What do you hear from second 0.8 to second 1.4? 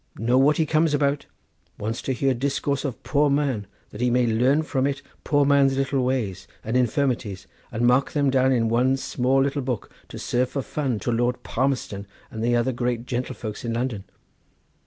about.